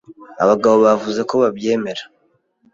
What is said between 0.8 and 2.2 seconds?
bavuze ko babyemera